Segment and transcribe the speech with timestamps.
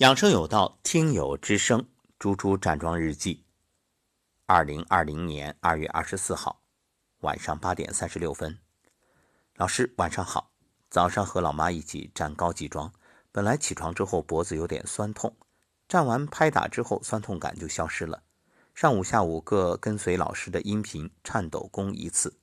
[0.00, 1.86] 养生有道，听友之声，
[2.18, 3.44] 猪猪站桩日记。
[4.46, 6.62] 二零二零年二月二十四号
[7.18, 8.58] 晚上八点三十六分，
[9.56, 10.52] 老师晚上好。
[10.88, 12.90] 早上和老妈一起站高级桩，
[13.30, 15.36] 本来起床之后脖子有点酸痛，
[15.86, 18.22] 站完拍打之后酸痛感就消失了。
[18.74, 22.38] 上午、下午各跟随老师的音频颤抖功一次。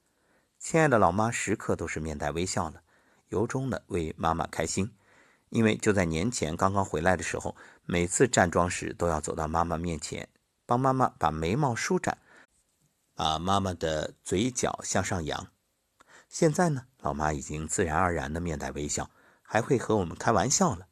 [0.60, 2.84] 亲爱的老妈时刻都是面带微笑的，
[3.30, 4.94] 由衷的为妈妈开心。
[5.50, 7.56] 因为就在年前刚刚回来的时候，
[7.86, 10.28] 每次站桩时都要走到妈妈面前，
[10.66, 12.18] 帮妈妈把眉毛舒展，
[13.16, 15.48] 把妈妈的嘴角向上扬。
[16.28, 19.10] 现在呢，老妈已经自然而然的面带微笑，
[19.42, 20.88] 还会和我们开玩笑了。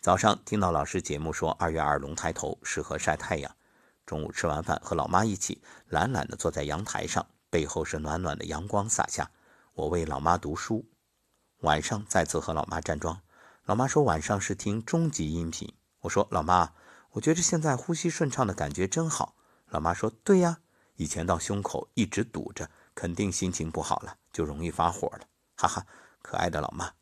[0.00, 3.56] 早上听到老师节目说二月二龙抬头适合晒太阳，
[4.04, 9.30] 中午吃完饭和老妈一起懒懒的坐在阳台上，背后是暖暖的阳光洒下，
[9.72, 10.86] 我为老妈读书。
[11.60, 13.22] 晚上再次和老妈站桩。
[13.68, 15.74] 老妈说晚上是听中级音频。
[16.00, 16.72] 我说老妈，
[17.10, 19.34] 我觉得现在呼吸顺畅的感觉真好。
[19.68, 20.60] 老妈说对呀，
[20.96, 25.26] 以前到胸口一直堵着，肯定心情不好了，就容易发火了。
[25.54, 25.86] 哈哈，
[26.22, 26.92] 可爱的老妈，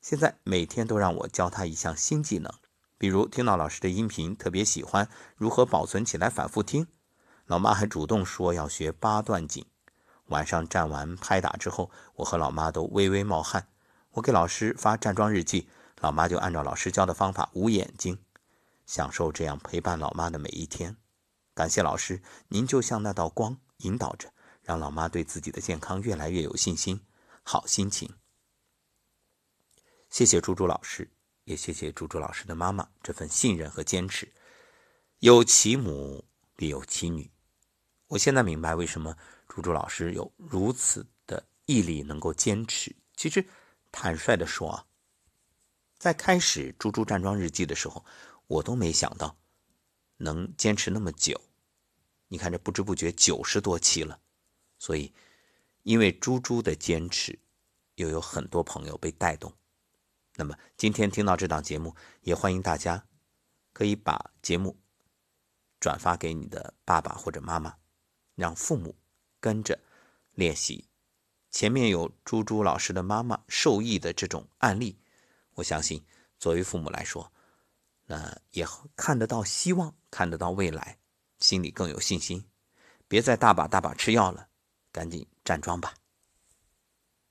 [0.00, 2.52] 现在每天都让我教她一项新技能，
[2.98, 6.88] 比如听到老师的音频特别喜欢，如何保存起来反复听。
[7.46, 9.64] 老妈还主动说要学八段锦。
[10.26, 13.68] 晚上站完拍打之后，我和老妈都微微冒汗。
[14.14, 15.68] 我给老师发站桩日记。
[16.00, 18.18] 老妈就按照老师教的方法捂眼睛，
[18.86, 20.96] 享受这样陪伴老妈的每一天。
[21.54, 24.32] 感谢老师，您就像那道光，引导着，
[24.62, 27.00] 让老妈对自己的健康越来越有信心、
[27.42, 28.14] 好心情。
[30.08, 31.10] 谢谢猪猪老师，
[31.42, 34.32] 也谢谢猪猪老师的妈妈这份信任和坚持。
[35.18, 37.28] 有其母必有其女，
[38.06, 39.16] 我现在明白为什么
[39.48, 42.94] 猪猪老师有如此的毅力，能够坚持。
[43.16, 43.44] 其实，
[43.90, 44.84] 坦率的说啊。
[45.98, 48.04] 在开始《猪猪站桩日记》的时候，
[48.46, 49.36] 我都没想到
[50.16, 51.40] 能坚持那么久。
[52.28, 54.20] 你看，这不知不觉九十多期了。
[54.78, 55.12] 所以，
[55.82, 57.36] 因为猪猪的坚持，
[57.96, 59.52] 又有很多朋友被带动。
[60.36, 63.04] 那么，今天听到这档节目，也欢迎大家
[63.72, 64.78] 可以把节目
[65.80, 67.76] 转发给你的爸爸或者妈妈，
[68.36, 68.94] 让父母
[69.40, 69.80] 跟着
[70.34, 70.84] 练习。
[71.50, 75.00] 前面有猪猪老师的妈妈受益的这种案例。
[75.58, 76.04] 我相信，
[76.38, 77.32] 作为父母来说，
[78.06, 78.64] 那也
[78.94, 80.96] 看得到希望，看得到未来，
[81.40, 82.48] 心里更有信心。
[83.08, 84.48] 别再大把大把吃药了，
[84.92, 85.94] 赶紧站桩吧。